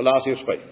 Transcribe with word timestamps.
Galasiërs 0.00 0.44
5. 0.48 0.68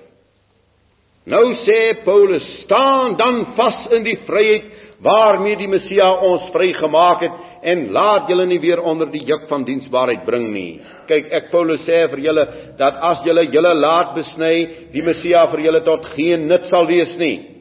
Nou 1.29 1.45
sê 1.67 2.05
Paulus: 2.05 2.45
"Staan 2.65 3.17
dan 3.17 3.47
vas 3.57 3.93
in 3.93 4.03
die 4.03 4.17
vryheid 4.27 4.65
waarmee 5.01 5.57
die 5.57 5.69
Messia 5.69 6.09
ons 6.25 6.49
vrygemaak 6.53 7.21
het 7.21 7.33
en 7.63 7.93
laat 7.93 8.29
julle 8.29 8.47
nie 8.47 8.61
weer 8.61 8.81
onder 8.81 9.11
die 9.13 9.25
juk 9.25 9.45
van 9.49 9.65
diensbaarheid 9.65 10.25
bring 10.25 10.49
nie." 10.53 10.81
Kyk, 11.07 11.29
ek 11.33 11.51
Paulus 11.51 11.85
sê 11.85 12.09
vir 12.09 12.19
julle 12.19 12.47
dat 12.79 12.95
as 12.95 13.25
julle 13.27 13.45
julle 13.53 13.75
laat 13.75 14.15
besny, 14.15 14.69
die 14.93 15.03
Messia 15.03 15.47
vir 15.53 15.61
julle 15.61 15.85
tot 15.85 16.07
geen 16.17 16.49
nut 16.49 16.65
sal 16.71 16.87
wees 16.87 17.17
nie. 17.19 17.59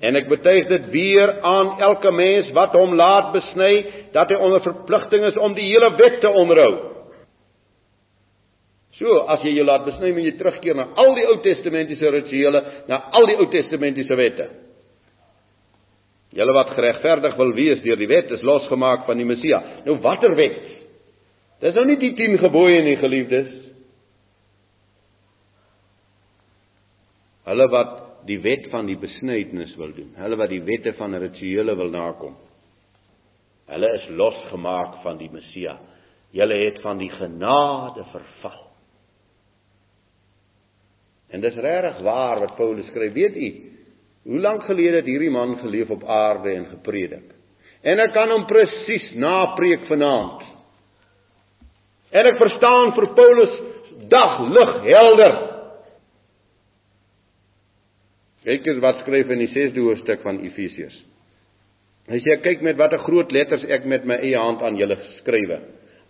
En 0.00 0.16
ek 0.16 0.28
betuig 0.28 0.68
dit 0.68 0.90
weer 0.92 1.40
aan 1.42 1.80
elke 1.80 2.10
mens 2.12 2.50
wat 2.52 2.72
hom 2.76 2.94
laat 2.96 3.32
besny 3.32 3.86
dat 4.12 4.28
hy 4.28 4.36
onder 4.36 4.60
verpligting 4.60 5.24
is 5.24 5.36
om 5.36 5.54
die 5.54 5.68
hele 5.72 5.92
wet 5.96 6.20
te 6.20 6.28
onderhou. 6.28 6.95
So, 8.96 9.26
as 9.28 9.42
jy 9.44 9.52
jou 9.58 9.66
laat 9.66 9.84
besny, 9.84 10.12
moet 10.16 10.30
jy 10.30 10.36
terugkeer 10.38 10.78
na 10.78 10.86
al 10.96 11.12
die 11.18 11.26
Ou 11.28 11.36
Testamentiese 11.44 12.12
rituele, 12.14 12.62
na 12.88 13.02
al 13.18 13.28
die 13.28 13.36
Ou 13.36 13.48
Testamentiese 13.52 14.16
wette. 14.16 14.46
Julle 16.36 16.54
wat 16.56 16.72
geregverdig 16.76 17.36
wil 17.38 17.52
wees 17.56 17.82
deur 17.84 18.00
die 18.00 18.08
wet 18.08 18.32
is 18.34 18.44
losgemaak 18.44 19.04
van 19.08 19.20
die 19.20 19.28
Messia. 19.28 19.60
Nou 19.86 19.98
watter 20.04 20.34
wet? 20.36 20.58
Dis 21.64 21.76
nou 21.76 21.86
nie 21.88 21.98
die 22.00 22.12
10 22.16 22.36
gebooie 22.42 22.82
nie, 22.84 22.96
geliefdes. 23.00 23.52
Hulle 27.46 27.68
wat 27.72 27.94
die 28.26 28.40
wet 28.42 28.66
van 28.72 28.88
die 28.88 28.98
besnydenis 29.00 29.76
wil 29.78 29.92
doen. 29.96 30.12
Hulle 30.18 30.36
wat 30.40 30.52
die 30.52 30.62
wette 30.66 30.96
van 30.98 31.14
rituele 31.20 31.76
wil 31.78 31.92
nakom. 31.94 32.36
Hulle 33.70 33.92
is 33.98 34.08
losgemaak 34.18 35.00
van 35.04 35.20
die 35.20 35.30
Messia. 35.32 35.76
Julle 36.36 36.58
het 36.64 36.80
van 36.84 37.00
die 37.00 37.10
genade 37.12 38.04
verval. 38.12 38.65
En 41.36 41.42
dis 41.44 41.56
regtig 41.60 41.98
waar 42.04 42.40
wat 42.40 42.56
Paulus 42.56 42.86
skryf. 42.88 43.12
Weet 43.12 43.36
u, 43.36 43.48
hoe 44.24 44.38
lank 44.40 44.64
gelede 44.64 45.02
het 45.02 45.08
hierdie 45.08 45.30
man 45.30 45.58
geleef 45.60 45.90
op 45.92 46.04
aarde 46.08 46.54
en 46.54 46.64
gepredik? 46.70 47.34
En 47.84 48.00
ek 48.00 48.14
kan 48.16 48.32
hom 48.32 48.46
presies 48.48 49.10
napreek 49.20 49.84
vanaand. 49.90 50.46
En 52.16 52.30
ek 52.32 52.40
verstaan 52.40 52.94
vir 52.96 53.08
Paulus 53.18 53.60
dag 54.08 54.40
lig 54.48 54.72
helder 54.86 55.36
Kyk 58.46 58.66
eens 58.68 58.78
wat 58.78 59.00
skryf 59.02 59.30
in 59.34 59.40
die 59.42 59.50
6de 59.50 59.82
hoofstuk 59.82 60.20
van 60.22 60.36
Efesiërs. 60.38 60.94
Hy 62.06 62.20
sê 62.22 62.36
kyk 62.44 62.60
met 62.62 62.76
watter 62.78 63.00
groot 63.02 63.32
letters 63.34 63.64
ek 63.74 63.88
met 63.90 64.04
my 64.06 64.20
eie 64.22 64.38
hand 64.38 64.62
aan 64.62 64.78
julle 64.78 64.94
geskrywe. 65.00 65.56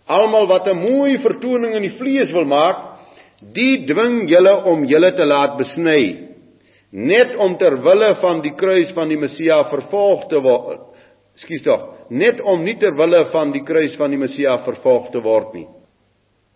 Almal 0.05 0.45
wat 0.45 0.67
'n 0.69 0.77
mooi 0.77 1.17
vertoning 1.23 1.73
in 1.73 1.87
die 1.87 1.97
vlees 1.97 2.29
wil 2.31 2.45
maak, 2.45 2.96
die 3.41 3.85
dwing 3.89 4.25
julle 4.29 4.53
om 4.71 4.85
julle 4.89 5.11
te 5.15 5.25
laat 5.25 5.57
besny, 5.59 6.01
net 6.91 7.35
om 7.37 7.57
ter 7.61 7.77
wille 7.85 8.13
van 8.21 8.41
die 8.41 8.55
kruis 8.57 8.93
van 8.95 9.09
die 9.11 9.19
Messia 9.19 9.63
vervolg 9.71 10.27
te 10.31 10.41
word. 10.41 10.83
Skus 11.43 11.61
tog, 11.65 11.83
net 12.09 12.41
om 12.41 12.63
nie 12.65 12.77
ter 12.81 12.95
wille 12.97 13.27
van 13.33 13.51
die 13.53 13.63
kruis 13.67 13.93
van 13.99 14.13
die 14.13 14.21
Messia 14.21 14.57
vervolg 14.65 15.11
te 15.13 15.21
word 15.21 15.53
nie. 15.53 15.67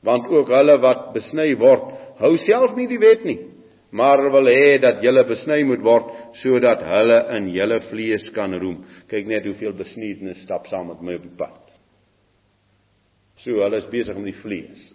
Want 0.01 0.29
ook 0.31 0.49
hulle 0.49 0.79
wat 0.81 1.11
besny 1.13 1.51
word, 1.61 1.91
hou 2.21 2.35
self 2.47 2.73
nie 2.77 2.89
die 2.89 3.01
wet 3.01 3.25
nie 3.27 3.39
maar 3.91 4.31
wil 4.31 4.47
hê 4.47 4.79
dat 4.79 5.03
julle 5.03 5.23
besny 5.27 5.63
moet 5.67 5.83
word 5.83 6.11
sodat 6.41 6.83
hulle 6.87 7.17
in 7.37 7.49
julle 7.51 7.79
vlees 7.89 8.23
kan 8.35 8.55
roem. 8.55 8.79
Kyk 9.11 9.27
net 9.27 9.47
hoeveel 9.47 9.75
besnydenis 9.75 10.39
stap 10.45 10.69
saam 10.71 10.87
met 10.93 11.03
my 11.03 11.17
op 11.19 11.25
die 11.27 11.37
pad. 11.37 11.59
So 13.43 13.59
hulle 13.59 13.81
is 13.81 13.89
besig 13.91 14.15
met 14.15 14.31
die 14.31 14.39
vlees. 14.39 14.87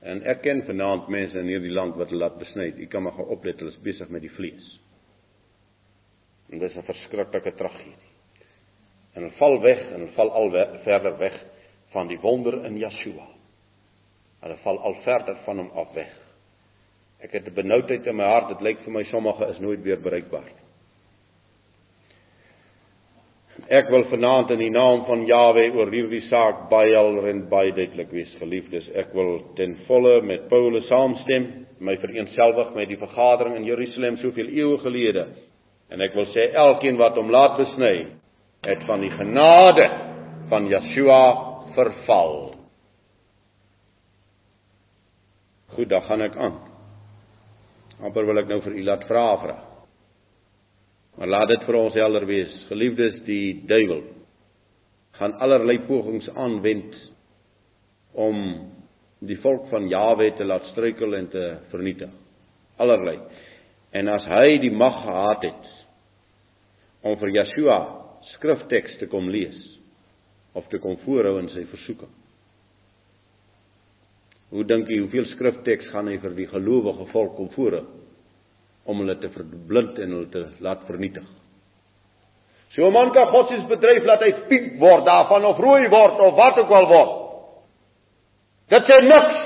En 0.00 0.20
ek 0.30 0.44
ken 0.44 0.62
vanaand 0.66 1.08
mense 1.10 1.38
in 1.38 1.50
hierdie 1.50 1.74
land 1.74 1.96
wat 1.98 2.12
hulle 2.12 2.22
laat 2.22 2.38
besny. 2.38 2.68
Jy 2.78 2.86
kan 2.90 3.02
maar 3.02 3.16
gaan 3.16 3.32
oplet, 3.34 3.58
hulle 3.58 3.72
is 3.74 3.82
besig 3.82 4.10
met 4.14 4.22
die 4.22 4.34
vlees. 4.36 4.68
En 6.52 6.58
dis 6.58 6.76
'n 6.76 6.82
verskriklike 6.82 7.54
tragedie. 7.54 7.96
En 9.14 9.22
hulle 9.22 9.36
val 9.38 9.60
weg 9.60 9.80
en 9.80 10.00
hulle 10.00 10.14
val 10.14 10.30
al 10.30 10.50
verder 10.84 11.18
weg 11.18 11.44
van 11.92 12.06
die 12.06 12.20
wonder 12.20 12.64
in 12.64 12.78
Yeshua. 12.78 13.26
Hulle 14.40 14.56
val 14.56 14.78
al 14.78 14.94
verder 14.94 15.36
van 15.44 15.58
hom 15.58 15.70
af 15.70 15.92
weg. 15.94 16.14
Ek 17.20 17.32
het 17.32 17.48
'n 17.48 17.54
benoudheid 17.54 18.06
in 18.06 18.16
my 18.16 18.24
hart. 18.24 18.48
Dit 18.48 18.60
lyk 18.60 18.78
vir 18.78 18.92
my 18.92 19.04
sommige 19.04 19.46
is 19.46 19.58
nooit 19.58 19.82
weer 19.82 20.00
bereikbaar 20.00 20.44
nie. 20.44 20.67
Ek 23.66 23.90
wil 23.90 24.04
vanaand 24.08 24.52
in 24.54 24.60
die 24.62 24.70
naam 24.70 25.02
van 25.08 25.24
Jawe 25.26 25.64
oor 25.74 25.90
hierdie 25.92 26.22
saak 26.28 26.68
baie 26.70 26.94
helder 26.94 27.26
en 27.32 27.42
baie 27.50 27.72
duidelik 27.74 28.12
wees, 28.14 28.30
geliefdes. 28.38 28.86
Ek 28.94 29.10
wil 29.16 29.40
ten 29.58 29.74
volle 29.88 30.20
met 30.22 30.46
Paulus 30.48 30.86
saamstem, 30.88 31.66
my 31.82 31.96
vereenselwig 31.98 32.70
met 32.76 32.88
die 32.88 33.00
vergadering 33.00 33.58
in 33.58 33.66
Jerusalem 33.66 34.20
soveel 34.22 34.52
eeue 34.54 34.78
gelede. 34.84 35.26
En 35.90 36.00
ek 36.04 36.14
wil 36.14 36.28
sê 36.32 36.50
elkeen 36.54 37.00
wat 37.00 37.18
hom 37.18 37.32
laat 37.34 37.58
besny, 37.58 37.94
het 38.66 38.86
van 38.86 39.02
die 39.02 39.12
genade 39.14 39.88
van 40.48 40.70
Yeshua 40.70 41.22
verval. 41.76 42.36
Goed, 45.74 45.88
dan 45.90 46.02
gaan 46.08 46.24
ek 46.24 46.36
aan. 46.40 46.60
Amper 48.02 48.26
wil 48.26 48.40
ek 48.40 48.48
nou 48.48 48.62
vir 48.64 48.78
u 48.78 48.84
laat 48.86 49.04
vra 49.10 49.26
vra. 49.42 49.56
Maar 51.18 51.32
laat 51.34 51.50
dit 51.50 51.64
vir 51.66 51.78
ons 51.80 51.96
helder 51.98 52.26
wees. 52.26 52.52
Geliefdes, 52.70 53.20
die 53.26 53.64
duiwel 53.66 54.04
gaan 55.18 55.34
allerlei 55.42 55.80
pogings 55.88 56.28
aanwend 56.38 56.94
om 58.14 58.36
die 59.26 59.38
volk 59.42 59.66
van 59.72 59.88
Jawe 59.90 60.30
te 60.38 60.46
laat 60.46 60.68
struikel 60.70 61.16
en 61.18 61.26
te 61.32 61.44
vernietig. 61.72 62.12
Allerlei. 62.78 63.16
En 63.90 64.08
as 64.14 64.28
hy 64.30 64.60
die 64.62 64.70
mag 64.70 65.00
gehad 65.02 65.48
het 65.48 65.72
om 67.02 67.18
vir 67.18 67.34
Yeshua 67.40 67.78
skrifteks 68.34 68.98
te 69.00 69.08
kom 69.10 69.30
lees 69.30 69.58
of 70.58 70.66
te 70.70 70.78
kom 70.82 70.96
voorhou 71.04 71.38
in 71.42 71.50
sy 71.52 71.64
versoeking 71.70 72.14
Hoe 74.48 74.64
dink 74.64 74.88
jy 74.88 75.02
hoeveel 75.02 75.28
skrifteks 75.34 75.90
gaan 75.92 76.08
hy 76.08 76.16
vir 76.22 76.34
die 76.36 76.48
gelowige 76.48 77.06
volk 77.12 77.36
kom 77.36 77.50
voere 77.54 77.82
om 78.88 79.02
hulle 79.02 79.18
te 79.20 79.28
verblind 79.34 79.98
en 80.00 80.16
hulle 80.16 80.30
te 80.32 80.44
laat 80.64 80.86
vernietig? 80.88 81.26
So 82.74 82.86
'n 82.86 82.92
man 82.92 83.12
kan 83.12 83.28
godsdienst 83.32 83.68
bedryf 83.68 84.04
laat 84.04 84.22
hy 84.22 84.32
piek 84.48 84.78
word 84.80 85.04
daarvan 85.04 85.44
of 85.44 85.58
rooi 85.58 85.88
word 85.88 86.20
of 86.20 86.34
wat 86.34 86.58
ook 86.58 86.70
al 86.70 86.86
word. 86.86 87.14
Dit 88.68 88.84
sê 88.84 89.02
niks. 89.02 89.38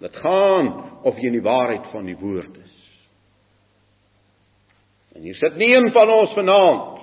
Dit 0.00 0.16
gaan 0.16 0.66
of 1.02 1.16
jy 1.16 1.26
in 1.26 1.32
die 1.32 1.42
waarheid 1.42 1.86
van 1.92 2.04
die 2.06 2.16
woord 2.16 2.56
is. 2.56 2.74
En 5.14 5.22
hier 5.22 5.34
sit 5.34 5.56
nie 5.56 5.74
een 5.74 5.92
van 5.92 6.10
ons 6.10 6.32
vanaand 6.34 6.96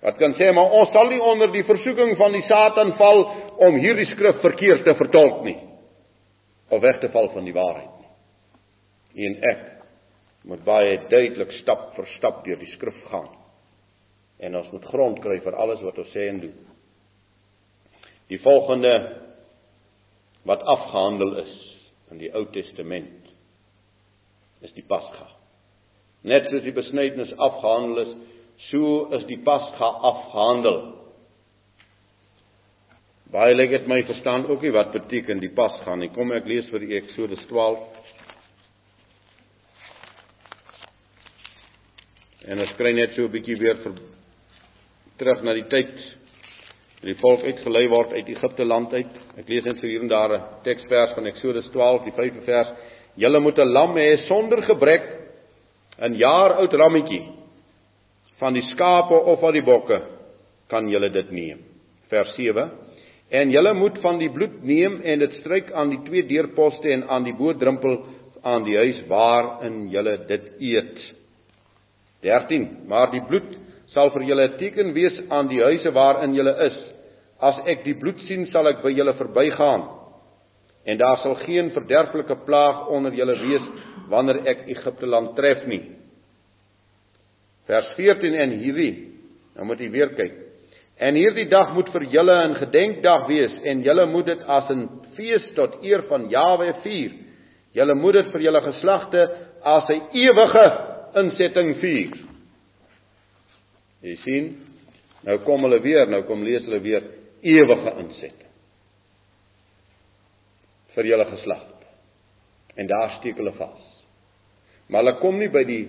Wat 0.00 0.16
kan 0.16 0.32
sê 0.38 0.48
maar 0.52 0.70
ons 0.72 0.92
sal 0.92 1.10
nie 1.12 1.20
onder 1.20 1.50
die 1.52 1.64
versoeking 1.64 2.14
van 2.16 2.32
die 2.32 2.44
Satan 2.48 2.94
val 2.96 3.18
om 3.60 3.74
hierdie 3.74 4.06
skrif 4.06 4.40
verkeerd 4.40 4.84
te 4.84 4.94
vertolk 4.94 5.42
nie 5.44 5.58
of 6.70 6.82
weg 6.82 7.00
te 7.00 7.10
val 7.12 7.30
van 7.34 7.46
die 7.46 7.54
waarheid 7.56 7.96
nie. 7.98 9.26
En 9.26 9.36
ek 9.50 9.64
moet 10.48 10.62
baie 10.64 10.96
duidelik 11.10 11.52
stap 11.60 11.90
vir 11.96 12.08
stap 12.16 12.44
deur 12.46 12.60
die 12.60 12.70
skrif 12.76 12.96
gaan. 13.10 13.28
En 14.40 14.56
ons 14.56 14.70
moet 14.72 14.86
grond 14.92 15.18
kry 15.20 15.40
vir 15.44 15.58
alles 15.60 15.82
wat 15.84 15.98
ons 16.00 16.12
sê 16.14 16.28
en 16.30 16.40
doen. 16.46 16.56
Die 18.30 18.40
volgende 18.40 18.94
wat 20.48 20.62
afgehandel 20.62 21.36
is 21.42 21.54
in 22.10 22.22
die 22.22 22.30
Ou 22.34 22.46
Testament 22.54 23.28
is 24.64 24.72
die 24.76 24.86
Pasga. 24.86 25.28
Net 26.22 26.48
soos 26.50 26.64
die 26.64 26.76
besnydenis 26.76 27.32
afgehandel 27.36 28.04
is, 28.04 28.14
So 28.68 29.08
is 29.16 29.24
die 29.24 29.40
Pasga 29.40 29.88
afgehandel. 30.10 30.99
Baie 33.30 33.54
lyk 33.54 33.70
dit 33.70 33.84
my 33.86 34.00
verstaan 34.08 34.42
ook 34.50 34.64
nie 34.64 34.72
wat 34.74 34.90
beteken 34.90 35.38
die 35.38 35.52
Pasga 35.54 35.94
nie. 35.94 36.08
Kom 36.10 36.32
ek 36.34 36.48
lees 36.50 36.66
vir 36.72 36.82
Eksodus 36.98 37.44
12. 37.46 37.78
En 42.50 42.64
ons 42.64 42.72
kry 42.74 42.90
net 42.96 43.14
so 43.14 43.28
'n 43.28 43.30
bietjie 43.30 43.56
weer 43.60 43.78
vir 43.84 43.94
terug 45.18 45.44
na 45.44 45.54
die 45.54 45.68
tyd 45.70 45.94
die 47.06 47.14
volk 47.22 47.44
uitgelei 47.46 47.86
word 47.88 48.12
uit 48.12 48.28
Egipte 48.28 48.64
land 48.64 48.92
uit. 48.92 49.14
Ek 49.38 49.48
lees 49.48 49.64
net 49.64 49.78
so 49.78 49.86
hier 49.86 50.02
en 50.02 50.08
daar 50.08 50.34
'n 50.34 50.42
teksvers 50.64 51.14
van 51.14 51.26
Eksodus 51.26 51.70
12, 51.70 52.04
die 52.04 52.12
5de 52.12 52.42
vers. 52.44 52.68
Julle 53.14 53.38
moet 53.38 53.58
'n 53.58 53.72
lam 53.72 53.94
hê 53.96 54.26
sonder 54.26 54.62
gebrek, 54.62 55.06
'n 56.00 56.14
jaar 56.14 56.58
oud 56.58 56.72
lammetjie 56.72 57.28
van 58.38 58.54
die 58.54 58.66
skape 58.72 59.14
of 59.14 59.40
van 59.40 59.52
die 59.52 59.62
bokke 59.62 60.02
kan 60.68 60.88
julle 60.88 61.10
dit 61.10 61.30
neem. 61.30 61.58
Vers 62.08 62.34
7. 62.34 62.89
En 63.30 63.50
julle 63.50 63.74
moet 63.74 63.98
van 64.02 64.18
die 64.18 64.30
bloed 64.34 64.62
neem 64.66 65.00
en 65.06 65.22
dit 65.22 65.34
stryk 65.38 65.70
aan 65.72 65.92
die 65.92 66.00
twee 66.06 66.26
deurposte 66.26 66.90
en 66.90 67.06
aan 67.08 67.24
die 67.28 67.34
boordrempel 67.38 68.00
aan 68.42 68.64
die 68.66 68.76
huis 68.76 69.04
waarin 69.08 69.84
julle 69.92 70.16
dit 70.26 70.48
eet. 70.58 70.96
13. 72.26 72.66
Maar 72.90 73.12
die 73.14 73.22
bloed 73.28 73.54
sal 73.94 74.10
vir 74.14 74.22
julle 74.22 74.48
'n 74.48 74.58
teken 74.58 74.92
wees 74.94 75.20
aan 75.30 75.48
die 75.48 75.62
huise 75.62 75.90
waarin 75.92 76.34
julle 76.34 76.54
is. 76.66 76.78
As 77.40 77.56
ek 77.66 77.84
die 77.84 77.94
bloed 77.94 78.18
sien, 78.26 78.46
sal 78.46 78.66
ek 78.68 78.82
by 78.82 78.90
julle 78.90 79.14
verbygaan. 79.14 79.88
En 80.84 80.98
daar 80.98 81.18
sal 81.22 81.34
geen 81.34 81.70
verderflike 81.70 82.36
plaag 82.44 82.88
onder 82.88 83.12
julle 83.12 83.38
wees 83.38 83.62
wanneer 84.08 84.46
ek 84.46 84.66
Egipte 84.68 85.06
land 85.06 85.36
tref 85.36 85.66
nie. 85.66 85.82
Vers 87.66 87.86
14 87.96 88.34
en 88.34 88.50
hierdie, 88.50 89.08
nou 89.56 89.64
moet 89.64 89.80
jy 89.80 89.90
weer 89.90 90.08
kyk. 90.08 90.49
En 91.00 91.16
hierdie 91.16 91.48
dag 91.48 91.72
moet 91.72 91.88
vir 91.94 92.04
julle 92.12 92.36
'n 92.48 92.54
gedenkdag 92.60 93.26
wees 93.26 93.52
en 93.64 93.82
julle 93.82 94.06
moet 94.06 94.26
dit 94.26 94.42
as 94.42 94.70
'n 94.70 94.88
fees 95.16 95.46
tot 95.54 95.82
eer 95.82 96.02
van 96.08 96.28
Jahwe 96.28 96.74
vier. 96.82 97.12
Julle 97.72 97.94
moet 97.94 98.12
dit 98.12 98.32
vir 98.32 98.40
julle 98.40 98.60
geslagte 98.60 99.22
as 99.62 99.88
'n 99.88 100.02
ewige 100.12 100.66
insetting 101.14 101.76
vier. 101.80 102.12
Jy 104.02 104.16
sien, 104.16 104.56
nou 105.24 105.38
kom 105.38 105.62
hulle 105.62 105.80
weer, 105.80 106.06
nou 106.08 106.22
kom 106.22 106.42
lees 106.42 106.64
hulle 106.64 106.80
weer 106.80 107.02
ewige 107.42 107.94
insetting 107.98 108.50
vir 110.94 111.06
julle 111.06 111.24
geslagte. 111.24 111.86
En 112.76 112.86
daar 112.86 113.10
steek 113.18 113.36
hulle 113.36 113.52
vas. 113.52 114.04
Maar 114.88 115.04
hulle 115.04 115.18
kom 115.20 115.38
nie 115.38 115.48
by 115.48 115.64
die 115.64 115.88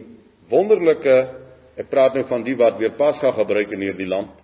wonderlike 0.49 1.15
ek 1.79 1.89
praat 1.89 2.13
nou 2.13 2.23
van 2.29 2.43
die 2.43 2.55
wat 2.55 2.77
weer 2.77 2.93
Pasga 2.99 3.31
gebruik 3.31 3.71
in 3.71 3.81
hierdie 3.81 4.07
land. 4.07 4.40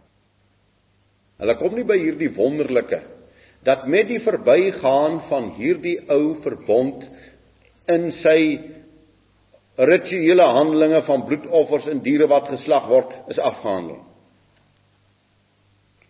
Hulle 1.37 1.55
kom 1.59 1.75
nie 1.77 1.85
by 1.87 1.97
hierdie 2.01 2.33
wonderlike 2.35 3.03
dat 3.67 3.87
met 3.89 4.07
die 4.07 4.21
verbygaan 4.23 5.21
van 5.27 5.49
hierdie 5.57 5.97
ou 6.13 6.37
verbond 6.43 7.01
in 7.91 8.11
sy 8.21 8.39
rituele 9.77 10.45
handelinge 10.57 11.01
van 11.05 11.25
bloedoffers 11.27 11.89
en 11.91 12.01
diere 12.05 12.29
wat 12.31 12.47
geslag 12.53 12.87
word 12.89 13.11
is 13.33 13.39
afgehandel. 13.39 13.99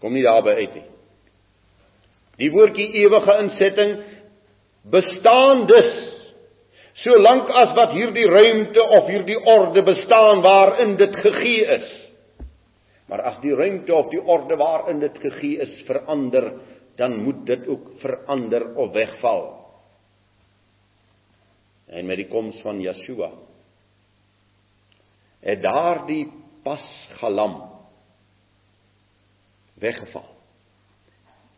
Kom 0.03 0.13
nie 0.13 0.25
daarby 0.25 0.53
uit 0.59 0.77
nie. 0.77 0.85
Die 2.37 2.51
woordjie 2.53 2.91
ewige 3.01 3.37
insetting 3.41 3.95
bestaan 4.93 5.65
dus 5.67 5.95
solank 7.03 7.49
as 7.49 7.73
wat 7.77 7.95
hierdie 7.97 8.27
ruimte 8.29 8.83
of 8.99 9.09
hierdie 9.09 9.39
orde 9.45 9.83
bestaan 9.85 10.41
waarin 10.45 10.95
dit 11.01 11.15
gegee 11.25 11.65
is. 11.79 11.89
Maar 13.07 13.21
as 13.21 13.39
die 13.41 13.55
ruimte 13.55 13.93
of 13.95 14.09
die 14.11 14.21
orde 14.21 14.57
waarin 14.59 14.99
dit 14.99 15.17
gegee 15.23 15.61
is 15.63 15.83
verander, 15.87 16.51
dan 16.99 17.23
moet 17.23 17.45
dit 17.45 17.67
ook 17.67 17.91
verander 18.01 18.75
of 18.75 18.91
wegval. 18.91 19.45
En 21.87 22.05
met 22.05 22.19
die 22.19 22.27
koms 22.27 22.59
van 22.61 22.81
Yeshua 22.83 23.31
het 25.47 25.61
daardie 25.61 26.25
pasgalam 26.65 27.53
weggeval. 29.79 30.25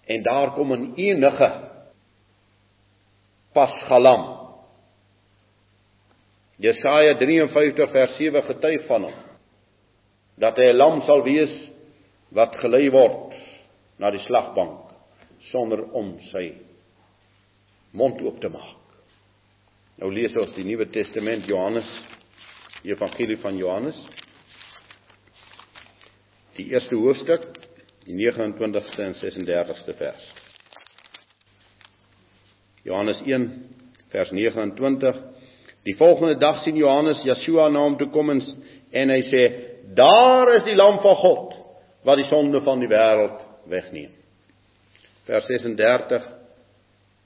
En 0.06 0.22
daar 0.24 0.52
kom 0.54 0.74
'n 0.74 0.94
enige 0.96 1.50
pasgalam. 3.54 4.38
Jesaja 6.56 7.18
53 7.18 7.92
vers 7.92 8.16
7 8.18 8.44
getuig 8.44 8.86
van 8.86 9.04
hom 9.04 9.29
dat 10.40 10.58
hy 10.58 10.72
'n 10.72 10.78
lam 10.78 11.02
sal 11.06 11.24
wees 11.24 11.54
wat 12.32 12.56
gelei 12.62 12.90
word 12.90 13.34
na 14.00 14.12
die 14.12 14.24
slagbank 14.26 14.92
sonder 15.52 15.84
om 15.94 16.18
sy 16.32 16.54
mond 17.92 18.22
oop 18.22 18.40
te 18.42 18.50
maak. 18.50 18.78
Nou 20.00 20.12
lees 20.14 20.36
ons 20.36 20.54
die 20.56 20.64
Nuwe 20.64 20.86
Testament 20.94 21.48
Johannes 21.50 21.88
die 22.84 22.92
Evangelie 22.92 23.38
van 23.38 23.58
Johannes 23.58 23.98
die 26.56 26.70
eerste 26.72 26.96
hoofstuk 26.96 27.48
die 28.06 28.16
29ste 28.16 29.02
en 29.04 29.16
36ste 29.20 29.96
vers. 29.98 30.24
Johannes 32.84 33.20
1 33.26 33.50
vers 34.10 34.32
29 34.32 35.20
Die 35.84 35.96
volgende 35.96 36.36
dag 36.38 36.64
sien 36.64 36.76
Johannes 36.76 37.22
Yeshua 37.24 37.70
na 37.70 37.80
hom 37.80 37.98
toe 37.98 38.10
kom 38.12 38.30
en 38.30 39.12
hy 39.14 39.20
sê 39.30 39.44
Daar 39.96 40.56
is 40.56 40.64
die 40.68 40.76
lam 40.76 41.00
van 41.02 41.16
God 41.16 41.56
wat 42.06 42.20
die 42.22 42.28
sonde 42.30 42.62
van 42.66 42.80
die 42.80 42.90
wêreld 42.90 43.40
wegneem. 43.70 44.12
Vers 45.26 45.46
36 45.50 46.28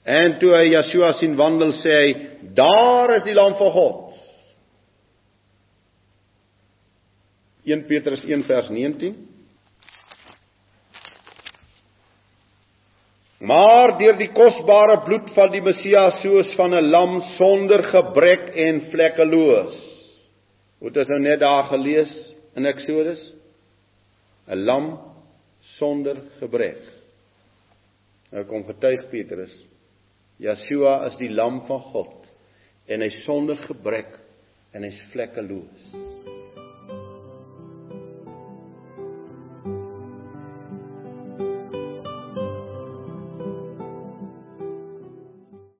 En 0.04 0.34
toe 0.40 0.50
hy 0.52 0.64
Yeshua 0.68 1.14
sien 1.16 1.36
wandel 1.36 1.70
sê 1.80 1.92
hy 1.96 2.08
daar 2.56 3.14
is 3.16 3.22
die 3.24 3.36
lam 3.36 3.54
van 3.56 3.70
God. 3.72 4.00
1 7.64 7.86
Petrus 7.88 8.20
1 8.28 8.44
vers 8.44 8.68
19 8.68 9.14
Maar 13.44 13.96
deur 14.00 14.16
die 14.16 14.30
kosbare 14.32 14.98
bloed 15.04 15.30
van 15.36 15.50
die 15.52 15.60
Messias 15.64 16.20
soos 16.22 16.52
van 16.56 16.74
'n 16.74 16.90
lam 16.90 17.20
sonder 17.36 17.82
gebrek 17.92 18.52
en 18.56 18.80
vlekkeloos. 18.92 19.74
Wat 20.80 20.96
ons 20.96 21.08
nou 21.08 21.20
net 21.20 21.40
daar 21.40 21.64
gelees 21.72 22.12
in 22.56 22.66
Eksodus? 22.66 23.22
'n 24.46 24.64
Lam 24.64 24.98
sonder 25.78 26.20
gebrek. 26.40 26.82
Nou 28.32 28.44
kom 28.44 28.64
getuig 28.66 29.08
Petrus. 29.10 29.52
Yeshua 30.42 31.06
is 31.06 31.16
die 31.20 31.30
lam 31.30 31.62
van 31.68 31.80
God 31.92 32.26
en 32.90 33.00
hy 33.00 33.10
sonder 33.24 33.56
gebrek 33.68 34.18
en 34.74 34.82
hy's 34.82 34.98
vlekkeloos. 35.12 36.03